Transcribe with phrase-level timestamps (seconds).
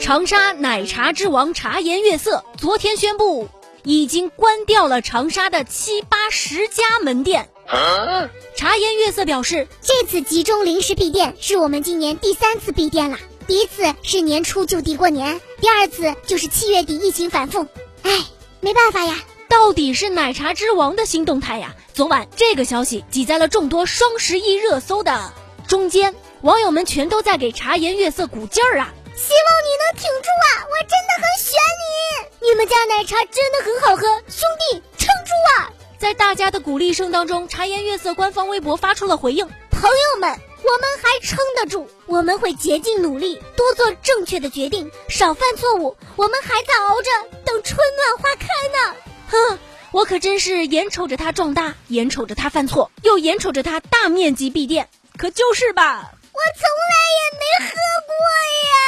[0.00, 3.48] 长沙奶茶之王茶颜悦色昨天宣布，
[3.82, 7.48] 已经关掉了长沙的七八十家门店。
[8.54, 13.18] 茶颜悦色表示，这次集中临时闭店是我们今年第三次闭店了。
[13.46, 17.66] 第一次是年初就地过年，第二次就是七月底疫情反复。
[18.02, 18.24] 唉，
[18.60, 19.16] 没办法呀。
[19.48, 21.74] 到底是奶茶之王的新动态呀！
[21.94, 25.32] 昨晚这个消息挤在了众多双十一热搜的
[25.66, 28.92] 中间，网友们全都在给茶颜悦色鼓劲儿啊！
[29.14, 29.55] 希望你
[29.86, 30.66] 能挺住啊！
[30.68, 31.54] 我真的很选
[32.40, 35.70] 你，你们家奶茶真的很好喝，兄弟撑住啊！
[35.98, 47.10] 在大家的鼓励声当中，茶颜悦色官方微博发出了回应：朋友们，我们还撑得住，我们会竭尽努力，多做正确的决定，少犯错误，我们还在熬着，
[47.44, 48.96] 等春暖花开呢。
[49.28, 49.58] 哼，
[49.92, 57.74] 我可真是眼瞅着他壮大，眼瞅着他犯错，又眼瞅着他大面积闭店，可就是吧，我从来也没喝
[58.06, 58.85] 过呀。